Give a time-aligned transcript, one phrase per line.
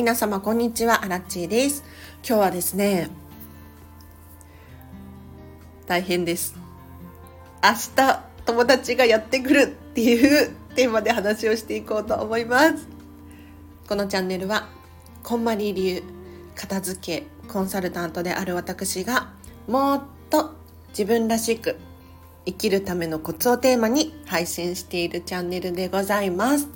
[0.00, 1.84] 皆様こんにちは、アラッチーです。
[2.26, 3.10] 今日はですね、
[5.84, 6.54] 大変です。
[7.62, 12.88] 明日、友達がやってくるっていうテーマで話をしていこうと思います。
[13.86, 14.68] このチャンネルは、
[15.22, 16.02] こんまり流
[16.54, 19.34] 片付けコンサルタントである私が、
[19.68, 20.54] もっと
[20.92, 21.76] 自分らしく
[22.46, 26.68] 生きるためのコツをテーマに配信しているチャンネルでございます。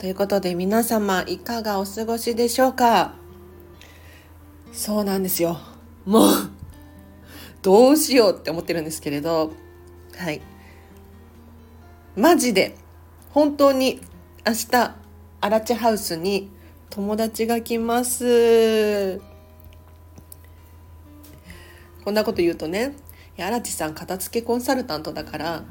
[0.00, 3.12] ということで皆様いかがお過ごしでしょうか？
[4.72, 5.58] そうなんですよ。
[6.06, 6.30] もう
[7.60, 9.52] どうしようって思ってるんですけれど、
[10.16, 10.40] はい。
[12.16, 12.76] マジで、
[13.28, 14.00] 本当に
[14.46, 14.96] 明日、
[15.42, 16.50] アラチハウスに
[16.88, 19.20] 友達が来ます。
[22.06, 22.94] こんなこと言うとね、
[23.38, 25.64] アラチさん片付けコンサルタントだから、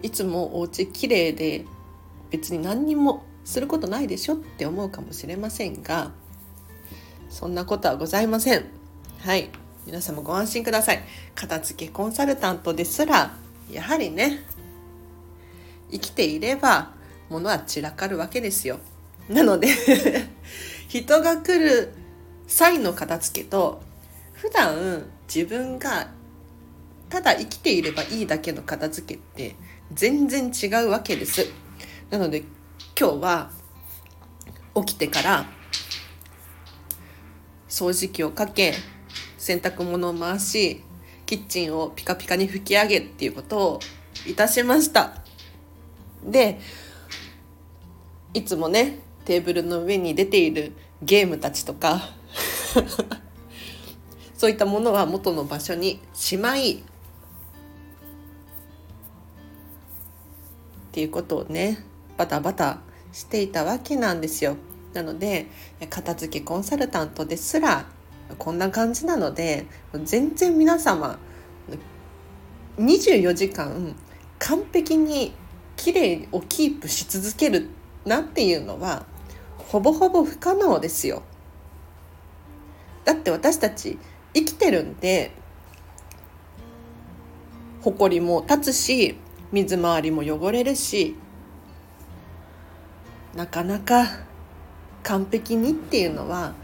[0.00, 1.64] いつもお家綺麗で
[2.30, 6.12] 別に何にもすることないでしょって思うかもしれませんが
[7.28, 8.64] そんなことはございません。
[9.20, 9.50] はい。
[9.86, 11.02] 皆様ご安心ください。
[11.34, 13.34] 片付けコンサルタントですら
[13.70, 14.44] やはりね
[15.90, 16.92] 生きていれば
[17.30, 18.80] 物は散らかるわけですよ。
[19.28, 19.68] なので
[20.88, 21.92] 人が来る
[22.46, 23.82] 際の片付けと
[24.32, 26.10] 普段自分が
[27.08, 29.56] ただ生きていればいいだけの片付けって
[29.92, 31.46] 全然違うわけです。
[32.10, 32.44] なので
[32.98, 33.50] 今日は
[34.74, 35.46] 起きてから
[37.68, 38.74] 掃除機をかけ
[39.36, 40.82] 洗濯物を回し
[41.26, 43.80] キッチンをピカピカに拭き上げっていうことを
[44.26, 45.22] いたしました。
[46.24, 46.58] で
[48.34, 52.08] いつもねテーブルの上に出ているゲームたちとか
[54.36, 56.78] そういったものは元の場所にしまいっ
[60.92, 61.84] ていうことをね
[62.18, 62.80] バタバタ
[63.12, 64.56] していたわけなんですよ。
[64.92, 65.46] なので
[65.88, 67.86] 片付けコンサルタントですら
[68.36, 69.66] こんな感じなので
[70.04, 71.18] 全然皆様
[72.78, 73.94] 24時間
[74.38, 75.32] 完璧に
[75.76, 77.68] 綺麗をキープし続ける
[78.04, 79.06] なっていうのは
[79.58, 81.22] ほぼほぼ不可能ですよ。
[83.04, 83.98] だって私たち
[84.34, 85.30] 生きてるんで
[87.82, 89.16] 埃も立つし
[89.52, 91.16] 水回りも汚れるし
[93.38, 94.04] なかなか
[95.04, 96.54] 完璧にっていうのは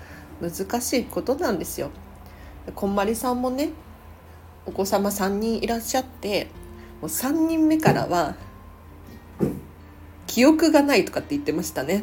[0.41, 1.91] 難しいことなんですよ。
[2.75, 3.71] こんまりさんもね
[4.67, 6.49] お子様3人いらっしゃって
[7.01, 8.35] もう3人目からは
[10.27, 12.03] 記憶がないとかって言ってましたね。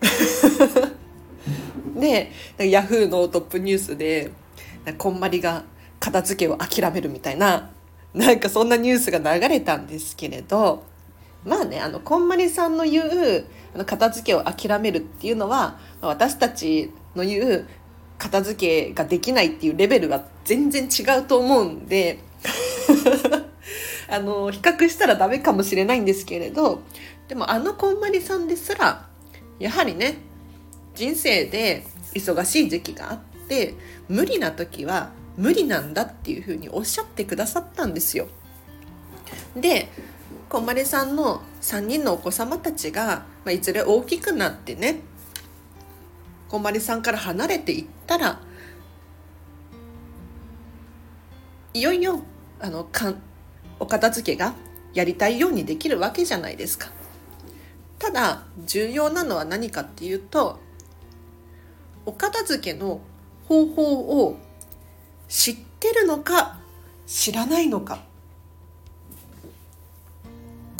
[1.96, 4.30] でヤフーのトップニュースで
[4.98, 5.64] こんまりが
[5.98, 7.70] 片付けを諦めるみたいな
[8.12, 10.89] なんかそんなニュースが流れたんですけれど
[11.44, 17.68] まあねあのこんまりさんの言うあの片付けを諦めるっていうのは私たちの言う
[18.18, 22.18] 片付けができないっていうレベルが全然違うと思うんで
[24.08, 26.82] あの比較したらダメかもしれないんですけれど
[27.28, 29.06] でもあのこんまりさんですら
[29.58, 30.18] やはりね
[30.94, 33.18] 人生で忙しい時期があっ
[33.48, 33.74] て
[34.08, 38.26] 無理な時は無理なんだっていうふうにおっしゃってくださったんですよ。
[39.56, 39.88] で
[40.50, 44.98] こんまりさんの3人のお子様たちが、まあ、いずれ大きくなってね
[46.48, 48.40] こんまりさんから離れていったら
[51.72, 52.24] いよいよ
[52.58, 53.22] あのかん
[53.78, 54.54] お片付けが
[54.92, 56.90] やりたいようにできるわけじゃないですか。
[58.00, 60.58] ただ重要なのは何かっていうと
[62.04, 63.00] お片付けの
[63.46, 64.36] 方法を
[65.28, 66.58] 知ってるのか
[67.06, 68.09] 知らないのか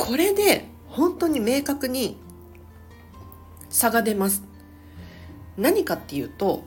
[0.01, 2.17] これで本当に明確に
[3.69, 4.43] 差が出ます。
[5.59, 6.65] 何かっていうと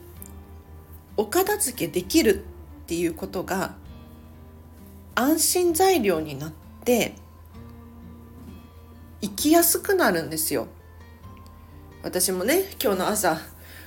[1.17, 2.45] お片付けできる
[2.83, 3.73] っていうことが
[5.15, 6.51] 安心材料になっ
[6.85, 7.15] て
[9.21, 10.67] 生きやすくなるんですよ。
[12.03, 13.39] 私もね今日の朝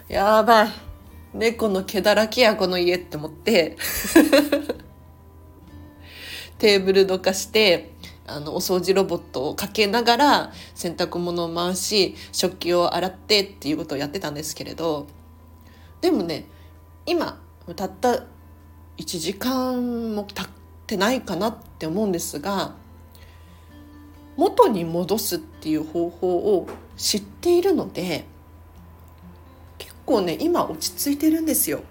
[0.08, 0.68] やばい
[1.34, 3.76] 猫の毛だらけやこの家って思って
[6.58, 7.92] テーブルどかして
[8.26, 15.06] あのお掃除ロボットをかけながら洗濯物を回し食器を洗ってっていうことをやってたんですけれど
[16.00, 16.46] でもね
[17.06, 17.40] 今
[17.74, 18.24] たった
[18.98, 20.48] 1時間も経っ
[20.86, 22.74] てないかなって思うんですが
[24.36, 28.26] 元に戻すっていう方法を知っているので
[29.78, 31.82] 結構ね今落ち着いてるんですよ。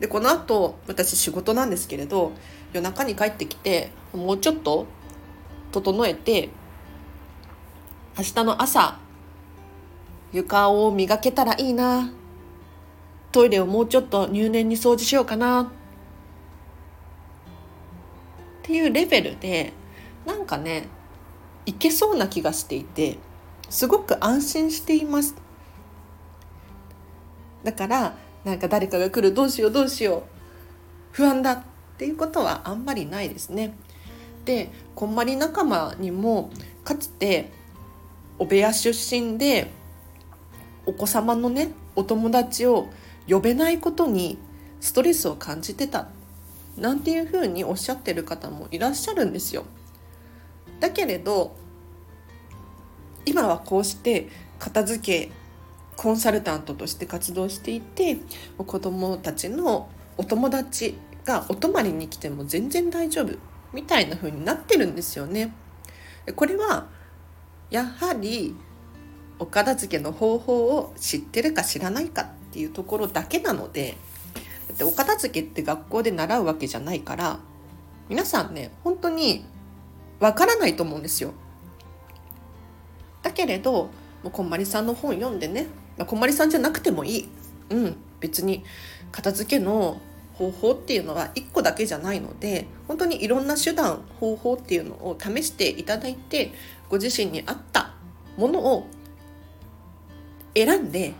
[0.00, 2.32] でこの後私仕事なんですけれど
[2.72, 4.86] 夜中に帰ってきてもうちょっと
[5.72, 6.50] 整えて
[8.18, 8.98] 明日の朝
[10.32, 12.12] 床を磨けたらいいな。
[13.32, 15.62] トイレをもうちょっと入念に掃除しようかな。
[15.62, 15.66] っ
[18.62, 19.72] ていうレベルで
[20.26, 20.88] なんかね
[21.66, 23.18] いけそうな気がしていて
[23.68, 25.34] すごく安心しています。
[27.62, 30.22] だからなんか誰かが来るどうしようどうしよう
[31.12, 31.62] 不安だっ
[31.98, 33.76] ていうことはあんまりないですね。
[34.50, 36.50] でこんまり仲間にも
[36.82, 37.52] かつて
[38.36, 39.70] お部屋出身で
[40.86, 42.88] お子様のねお友達を
[43.28, 44.38] 呼べないことに
[44.80, 46.08] ストレスを感じてた
[46.76, 49.66] なんていうふうにおっしゃってる方もいらっしゃるんですよ。
[50.80, 51.54] だけれど
[53.26, 55.30] 今はこうして片付け
[55.96, 58.16] コンサルタントとして活動していて
[58.56, 65.54] 子どもたちのお友達がお泊まりに来ても全然大丈夫みたいな風になってるんですよね。
[66.36, 66.88] これは
[67.70, 68.54] やはり
[69.38, 73.96] お片付けの方法を知ってるか知らないかっていうところだけなので
[74.68, 77.38] だってお片付けって学校で習うわけじゃないから
[78.08, 79.44] 皆さんね本当に
[80.18, 81.32] わからないと思うんですよ。
[83.22, 83.90] だけれど
[84.22, 87.28] もうこんまりさんの本読んでねまこんまりさんじゃなくてもいい。
[87.70, 88.64] うん別に
[89.12, 90.00] 片付けの
[90.40, 96.52] 方法っていうのは1個だけじゃないので本当にいろんな手段方法っていうのを試していただいて
[96.88, 97.92] ご自身に合った
[98.38, 98.86] ものを
[100.54, 101.12] 選んで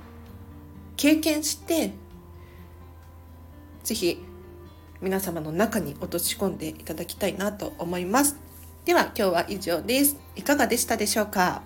[0.96, 1.93] 経験して
[3.84, 4.25] 是非
[5.02, 8.37] 皆様の中に落とし込んでいただきたいなと思います。
[8.87, 10.16] では今日は以上です。
[10.34, 11.62] いかがでしたでしょうか？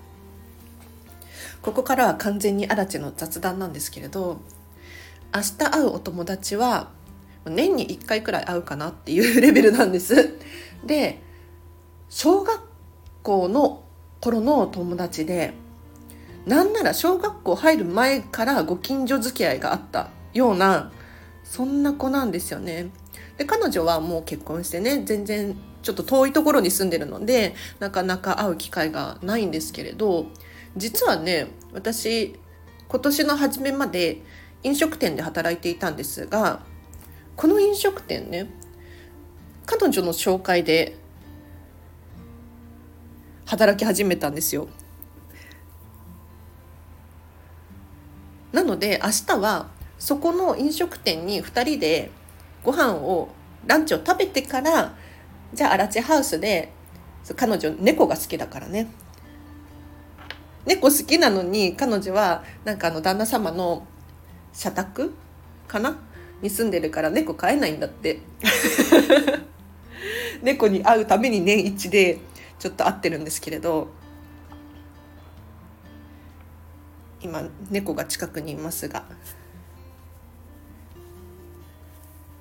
[1.63, 4.41] ここからは完全にアラチの雑談なんですけれど
[5.35, 6.91] 明日会うお友達は
[7.51, 10.35] 年に1回くらい会うかなっていう レベルなんです
[10.85, 11.23] で
[12.09, 12.61] 小学
[13.23, 13.83] 校の
[14.21, 15.55] 頃の友達で
[16.47, 20.93] なんなら小学校入る前からご近所付き合いがあったような
[21.43, 22.91] そんな子なんですよね。
[23.37, 30.27] で彼女はもう結婚してね全然ちょっと遠いところに住んでるのでなかなか会う機会がないんですけれど
[30.77, 32.35] 実はね私
[32.89, 34.23] 今年の初めまで
[34.63, 36.63] 飲食店で働いていたんですが
[37.37, 38.49] この飲食店ね
[39.67, 40.97] 彼女の紹介で
[43.47, 44.69] 働き始めたんですよ。
[48.53, 52.11] なので明日はそこの飲食店に2人で
[52.63, 53.29] ご飯を
[53.67, 54.95] ランチを食べてから
[55.53, 56.73] じゃあアラチハウスで
[57.37, 58.89] 彼女猫が好きだからね。
[60.67, 63.87] 猫好きなのに彼女はなんかあの旦那様の
[64.53, 65.13] 社宅
[65.67, 65.99] かな
[66.43, 68.21] に住んでるから猫飼えないんだって。
[70.43, 72.19] 猫に会うために年一で
[72.59, 73.89] ちょっと会ってるんですけれど
[77.23, 79.05] 今猫が近くにいますが。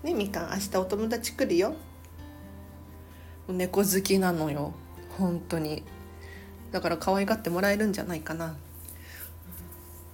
[0.03, 1.75] ねみかん明日お友達来るよ。
[3.47, 4.73] 猫好きなのよ。
[5.17, 5.83] 本当に。
[6.73, 8.57] だから可愛がってもらえるんじゃないかな。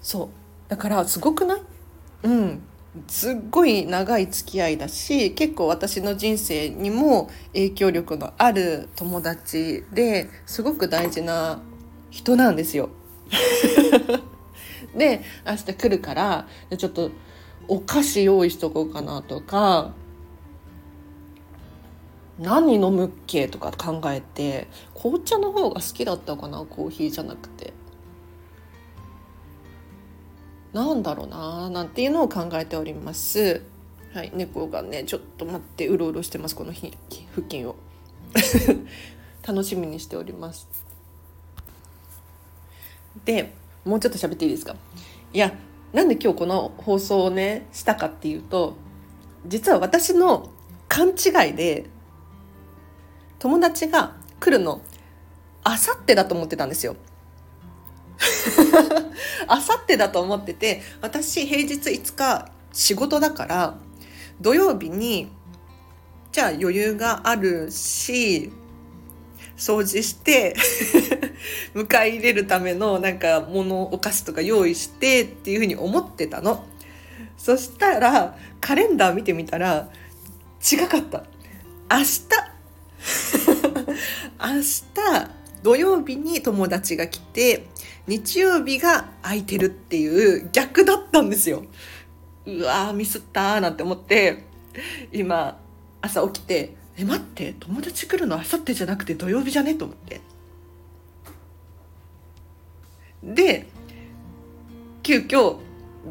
[0.02, 0.30] そう。
[0.70, 1.62] だからすごくない？
[2.24, 2.62] うん。
[3.08, 11.62] すっごい長い付き合いだし結構私の人生にも影響力のある友達ですごく大事な
[12.10, 12.90] 人なんですよ。
[14.98, 17.12] で明日来るからちょっと
[17.68, 19.94] お菓子用意しとこうかなとか
[22.40, 27.74] 何飲むっけとか考えて紅茶の方が好きだったかなコーヒーじゃなくて。
[30.74, 33.64] なんだろうななんていうのを考えております。
[34.14, 36.96] はい、猫がねちょっと待ってうろうろしてますこの日
[37.36, 37.76] 付近を
[39.48, 40.68] 楽しみにしております。
[43.26, 43.54] で
[43.86, 44.76] もうちょっと喋っていいですか？
[45.34, 45.54] いや
[45.94, 48.76] なんで今日この放送をねしたかっていうと
[49.48, 50.50] 実は私の
[50.88, 51.86] 勘違いで
[53.40, 54.82] 友達が来るの
[55.64, 56.96] あさってだと思ってたんですよ。
[59.48, 63.78] あさってだと思ってて私平日5日仕事だから
[64.42, 65.32] 土曜日に
[66.32, 68.52] じゃあ余裕があるし
[69.58, 70.56] 掃除して
[71.76, 76.66] 迎え入れるためのなんか物お菓子とか用意してっていうふうに思ってたの。
[77.38, 79.90] そしたらカレンダー見てみたら
[80.72, 81.24] 違かった。
[81.92, 82.22] 明日
[84.40, 87.66] 明日土曜日に友達が来て
[88.10, 91.64] 日曜日が空いてるっていう逆だったんですよ。
[92.48, 94.46] うわーミスったーなんて思って
[95.14, 95.60] 今
[96.02, 100.22] 朝起きてえ待って友達来るのあさってじゃなくて土曜日じゃねと思って。
[103.24, 103.68] で
[105.04, 105.58] 急遽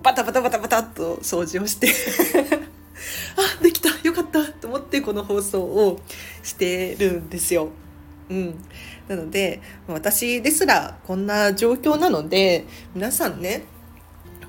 [0.00, 1.88] バタバタバタバタっと掃除をして
[3.58, 6.00] あできたよかったと思ってこの放送を
[6.44, 7.70] してるんですよ。
[8.30, 8.64] うん、
[9.08, 13.64] なので私ですらこんな状況なので皆さんね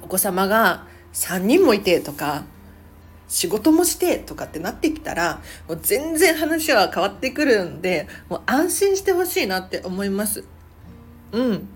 [0.03, 2.43] お子様が3人もいてとか
[3.27, 10.43] 仕事もしてとかってなってきたらもう全然話は変わってくるんでもう安心してほしいなって思います。
[11.31, 11.69] うん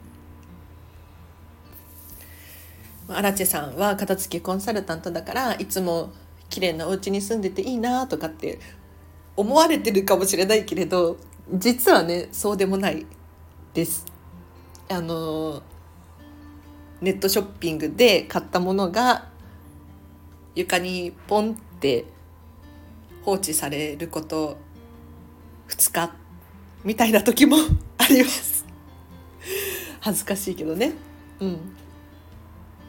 [3.08, 6.12] アラチェさんは片付けコンサルタントだからいつも
[6.50, 8.60] 綺麗なお家に住んでていいなとかって
[9.36, 11.18] 思われてるかもしれないけれど
[11.52, 13.06] 実はねそうでもない
[13.74, 14.06] です。
[14.90, 15.62] あの
[17.02, 19.28] ネットショッピングで買ったものが
[20.56, 22.06] 床にポンって
[23.24, 24.58] 放置されること
[25.70, 26.14] 2日
[26.84, 27.58] みたいな時も
[27.98, 28.66] あります。
[30.00, 30.94] 恥ずかしいけどね。
[31.40, 31.76] うん。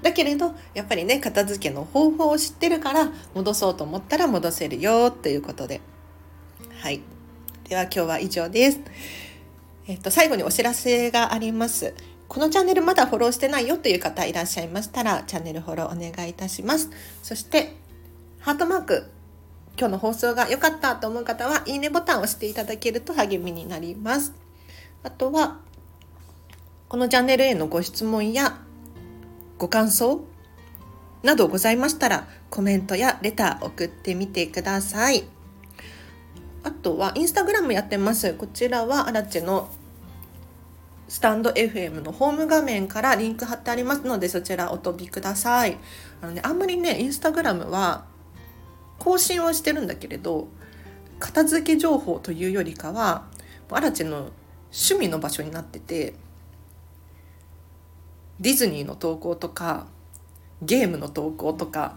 [0.03, 5.81] だけれどやっぱりね片付けの方法を知ってるから戻そうと思ったら戻せるよということで。
[6.81, 7.01] はい。
[7.69, 8.81] では今日は以上です
[9.87, 11.95] えっと最後にお知らせがあります
[12.29, 16.91] このチャンネルまだフォローしてないよという方いらっしゃいましたら、チャンネルフォローお願いいたします。
[17.23, 17.77] そして、
[18.41, 19.11] ハートマーク、
[19.79, 24.35] 今日の放送が良かったと思う方は、いいねボタンを押していただけると励みになります。
[25.03, 25.61] あとは、
[26.89, 28.59] このチャンネルへのご質問や
[29.59, 30.25] ご感想
[31.23, 35.34] などございましたら、コメントやレター送ってみてください。
[36.65, 38.35] あとは、インスタグラムやってます。
[38.35, 39.69] こちらは、アラチェの
[41.09, 45.77] スタンド FM のホーム画面からリンク貼ってありますのでそちらお飛びください
[46.23, 48.05] あの、ね、あんまりねインスタグラムは
[48.99, 50.49] 更新はしてるんだけれど
[51.19, 53.27] 片付け情報というよりかは
[53.71, 54.31] アラチェの
[54.73, 56.15] 趣味の場所になってて
[58.41, 59.87] ディズニーの投稿とか
[60.63, 61.97] ゲームの投稿とか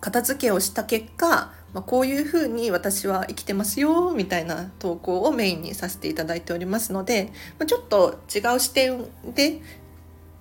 [0.00, 9.62] 片付けをした結果まあ、こういうふうに私は生きてますよみたいな投稿をメインにさせていただいておりますので、まあ、ちょっと違う視点で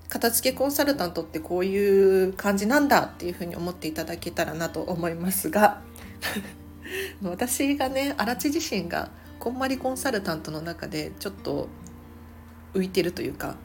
[0.10, 5.82] 片付けコンサルタントってこういう感じなんだっていうふうに思っていただけたらなと思いますが
[7.24, 9.10] 私がね荒地自身が
[9.40, 11.70] こんまりコンサルタントの中でちょっと
[12.74, 13.56] 浮いてるというか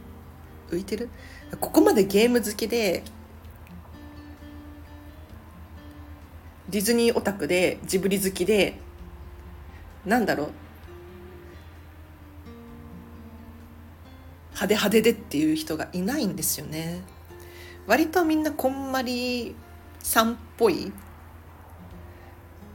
[0.71, 1.11] 浮いてる？
[1.61, 3.03] ここまでゲーム好きで
[6.69, 8.79] ディズニーオタクでジブリ好きで
[10.05, 10.51] なんだろう。
[14.57, 17.03] 派手派手でっていう人がいないんですよね。
[17.87, 19.55] 割とみんなこんまり
[19.99, 20.93] さんっぽい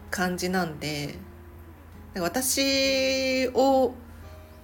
[0.10, 1.16] 感じなんで
[2.16, 3.94] 私を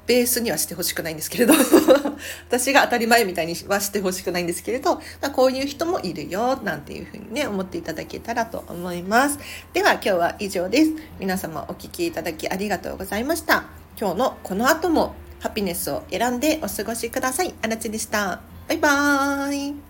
[0.07, 1.53] ベースにはしてほしくないんですけれど。
[2.47, 9.37] 私が当たり前みたいにはしてほしくないんですけれど、まあ、こういう人もいるよなんていうふうにね思っていただけたらと思います。
[9.73, 10.91] では今日は以上です。
[11.19, 13.65] 皆様お聴きいただきありがとうございました。
[13.99, 17.53] 今日のこの後もハピネスを選んでお過ごしください。
[17.61, 18.41] あらちでした。
[18.67, 19.86] バイバーイ。